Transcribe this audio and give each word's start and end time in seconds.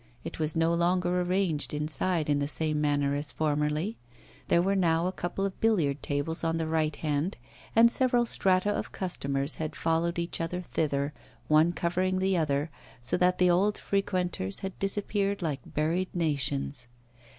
It 0.23 0.39
was 0.39 0.55
no 0.55 0.73
longer 0.73 1.21
arranged 1.21 1.75
inside 1.75 2.27
in 2.27 2.39
the 2.39 2.47
same 2.47 2.81
manner 2.81 3.13
as 3.13 3.31
formerly; 3.31 3.99
there 4.47 4.59
were 4.59 4.75
now 4.75 5.05
a 5.05 5.11
couple 5.11 5.45
of 5.45 5.59
billiard 5.59 6.01
tables 6.01 6.43
on 6.43 6.57
the 6.57 6.65
right 6.65 6.95
hand; 6.95 7.37
and 7.75 7.91
several 7.91 8.25
strata 8.25 8.71
of 8.71 8.91
customers 8.91 9.57
had 9.57 9.75
followed 9.75 10.17
each 10.17 10.41
other 10.41 10.61
thither, 10.61 11.13
one 11.47 11.71
covering 11.71 12.17
the 12.17 12.35
other, 12.35 12.71
so 12.99 13.15
that 13.17 13.37
the 13.37 13.51
old 13.51 13.77
frequenters 13.77 14.61
had 14.61 14.79
disappeared 14.79 15.43
like 15.43 15.61
buried 15.71 16.09
nations. 16.15 16.87